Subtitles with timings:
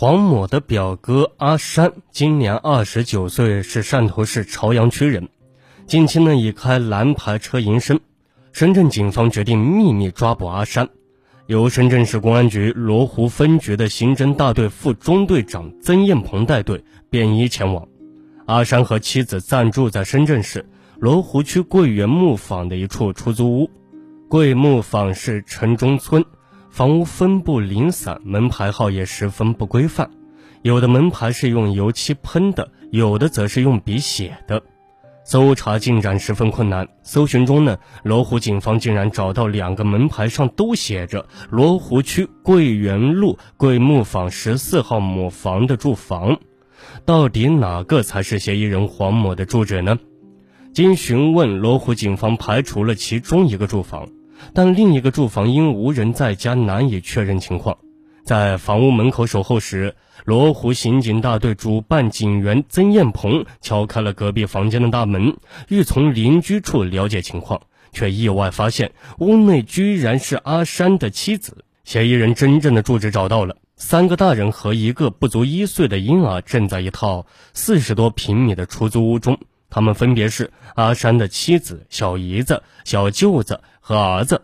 [0.00, 5.28] 黄某的表哥阿山今年二十九岁，是汕头市潮阳区人。
[5.86, 8.00] 近期呢，已开蓝牌车营生。
[8.50, 10.88] 深圳警方决定秘密抓捕阿山，
[11.48, 17.86] 由深圳市公安局罗湖分局的刑侦大队副中队长曾艳鹏带队便衣前往。
[18.46, 20.64] 阿山和妻子暂住在深圳市
[20.98, 23.70] 罗湖区桂园木坊的一处出租屋。
[24.30, 26.24] 桂木坊是城中村。
[26.70, 30.08] 房屋分布零散，门牌号也十分不规范，
[30.62, 34.62] 有的门牌是用油漆喷的，有的则是用笔写的。
[35.24, 36.88] 搜查进展十分困难。
[37.02, 46.38] 搜寻中呢，罗湖警方竟然找到两个门牌上都写着“罗湖区桂园路桂木坊十四号某房”的住房，
[47.04, 49.98] 到底哪个才是嫌疑人黄某的住址呢？
[50.72, 54.08] 经询问，罗湖警方排除了其中一个住房。
[54.52, 57.78] 但另一个住房因无人在家，难以确认情况。
[58.24, 65.36] 在房屋门口守候时，罗湖刑警大队主办警员曾艳鹏敲开了隔壁房间的大门，
[65.68, 71.64] 欲从邻居处了解情况，却意外发现屋内居然是阿山的妻子。
[71.84, 79.38] 嫌疑人真正的住址找到了，三个大人和一个不足一岁的婴儿正在一套四十多平米的出租屋中。
[79.70, 84.42] 他们分别是阿山的妻子、小姨子、小舅子和儿子。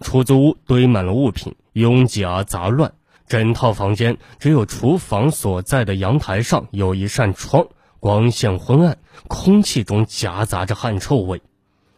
[0.00, 2.92] 出租屋堆满了物品，拥挤而杂乱。
[3.28, 7.68] 整套房间只有厨房所在的阳台上有一扇窗，
[8.00, 11.40] 光线昏暗，空气中夹杂着汗臭味。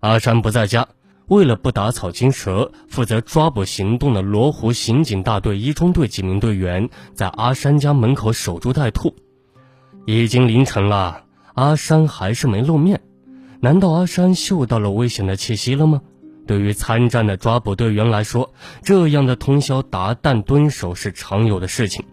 [0.00, 0.88] 阿山不在家，
[1.26, 9.14] 为了不打草惊蛇，负责抓捕行动的罗湖刑警大队一中队几名队员在阿山家门口守株待兔。
[10.06, 11.24] 已经凌晨了。
[11.54, 13.00] 阿山还是没露面，
[13.60, 16.00] 难道阿山嗅到了危险的气息了吗？
[16.48, 22.04] 对于参战的抓捕队员来说，这样的通宵达旦蹲守是常有的事情。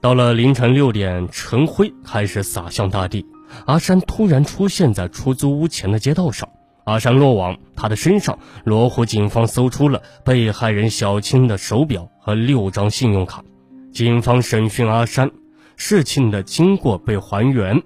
[0.00, 3.24] 到了凌晨六点，晨辉开始洒向大地，
[3.64, 6.48] 阿山突然出现在出租屋前的街道上。
[6.84, 13.44] 阿山落网，他的身上，罗湖警方搜出了被害人小青的手表和六张信用卡。
[13.92, 15.30] 警方审讯阿山，
[15.76, 17.80] 事情的经过被还原。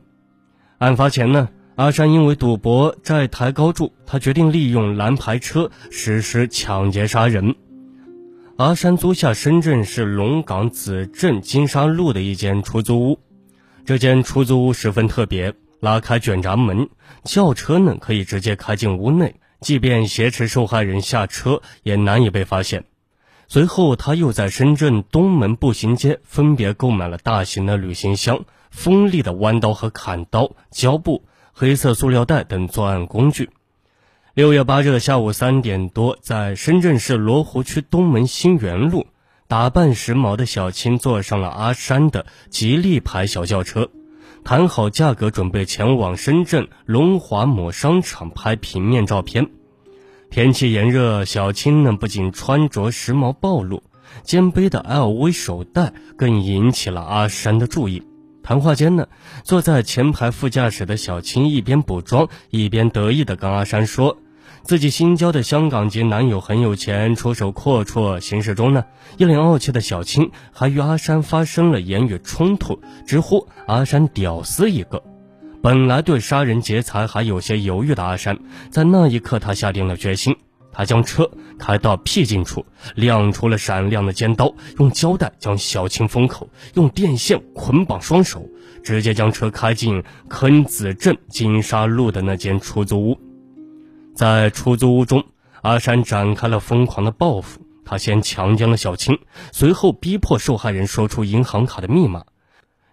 [0.78, 7.54] 案发前呢，阿山因为赌博债台高筑，他决定利用蓝牌车实施抢劫杀人。
[8.56, 13.18] 阿山租下深圳市龙岗子镇金沙路的一间出租屋，
[13.84, 16.88] 这间出租屋十分特别，拉开卷闸门，
[17.24, 22.84] 轿车呢可以直接开进屋内，即便挟持受害人下车也难以被发现。
[23.48, 28.46] 随后，他又在深圳东门步行街分别购买了大型的旅行箱。
[28.70, 31.24] 锋利的弯刀和砍刀、胶布、
[31.58, 33.48] 黑色塑料袋等作案工具。
[34.34, 39.06] 六月八日的下午三点多，在深圳市罗湖区东门新源路，
[39.48, 43.88] 打扮时髦的小青坐上了阿山的吉利牌小轿车，
[44.44, 49.48] 谈好价格，准备前往深圳龙华某商场拍平面照片。
[50.28, 53.82] 天气炎热，小青呢不仅穿着时髦暴露，
[54.24, 58.02] 肩背的 LV 手袋更引起了阿山的注意。
[58.46, 59.08] 谈话间呢，
[59.42, 64.18] 坐在前排副驾驶的小青一边补妆，一边得意地跟阿山说，
[64.62, 68.20] 自己新交的香港籍男友很有钱，出手阔绰。
[68.20, 68.84] 行驶中呢，
[69.16, 75.02] 一脸傲气的小青还与阿山发生了言语冲突，直呼阿山屌丝一个。
[75.60, 78.38] 本来对杀人劫财还有些犹豫的阿山，
[78.70, 80.36] 在那一刻他下定了决心。
[80.76, 88.46] 他将车开到僻静处，亮出了闪亮的尖刀，用胶带将小青封口，用电线捆绑双手，
[88.84, 93.18] 直接将车开进坑子镇金沙路的那间出租屋。
[94.14, 95.24] 在出租屋中，
[95.62, 97.62] 阿山展开了疯狂的报复。
[97.86, 99.18] 他先强奸了小青，
[99.52, 102.24] 随后逼迫受害人说出银行卡的密码。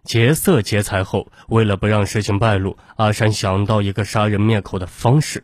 [0.05, 5.43] 劫色劫财后，为了不让事情败露，阿山想到一个杀人灭口的方式。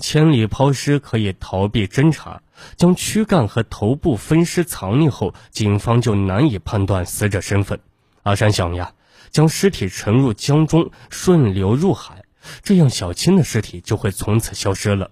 [0.00, 2.42] 千里抛尸可以逃避侦查，
[2.76, 7.78] 将躯干和头部分尸藏匿后，警方就难以判断死者身份。
[8.22, 8.92] 阿山想呀，
[9.30, 12.24] 将尸体沉入江中，顺流入海，
[12.62, 15.10] 这样小青的尸体就会从此消失了。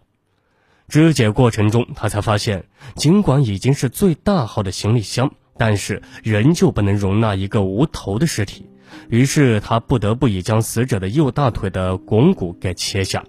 [0.89, 2.65] 肢解过程中，他才发现，
[2.97, 8.67] 尽管已经是最大号的行李箱，但是仍旧不能容纳一个无头的尸体。
[9.11, 13.23] 于是他不得不已将死者的右大腿的肱骨给切下。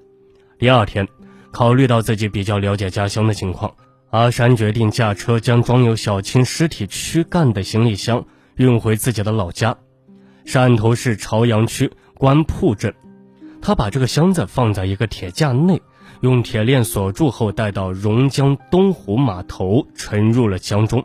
[0.57, 1.07] 第二天。
[1.51, 3.73] 考虑到自己比较了解家乡的情况，
[4.11, 8.25] 阿山决定驾车将装有小青尸体躯干的行李箱
[8.55, 9.75] 运回自己的老家——
[10.45, 12.93] 汕头市朝阳区关铺镇。
[13.61, 15.81] 他把这个箱子放在一个铁架内，
[16.21, 21.03] 用铁链锁住后，带到榕江东湖码头，沉入了江中。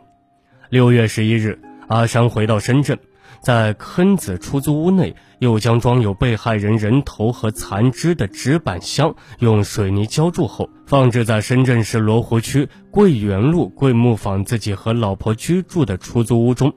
[0.69, 2.97] 六月十一日，阿山回到深圳，
[3.41, 16.73] 在坑子出租屋内，又将装有被害人人头和残肢的纸板箱用水泥浇筑后，放置在深圳市罗湖区桂园路桂木坊自己和老婆居住的出租屋中。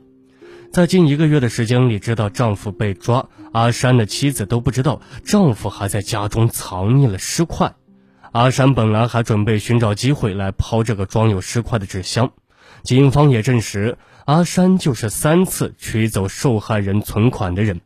[0.70, 7.74] 在近一个月的时间里，直到丈夫被抓，阿山的妻子都不知道丈夫还在家中藏匿了尸块。
[8.32, 12.30] 阿山本来还准备寻找机会来抛这个装有尸块的纸箱，
[12.82, 13.96] 警方也证实。
[14.28, 17.80] 阿山就是三次取走受害人存款的人。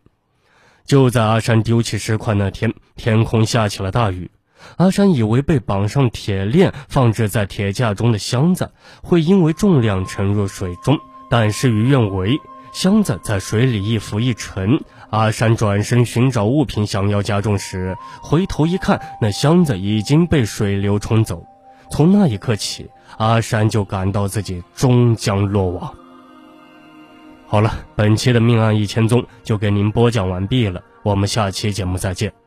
[0.85, 4.29] 就在阿山丢弃尸块那天，天空下起了大雨。
[4.77, 8.73] 阿山以为被绑上铁链放置在铁架中的箱子
[9.05, 10.99] 会因为重量沉入水中，
[11.31, 12.37] 但事与愿违，
[12.73, 14.81] 箱子在水里一浮一沉。
[15.11, 21.47] 阿山转身寻找物品想要加重时，回头一看，那箱子已经被水流冲走。
[21.93, 25.95] 从那一刻起，阿山就感到自己终将落网。
[27.53, 32.42] 好了，本期的命案一千宗就给您播讲完毕了，我们下期节目再见。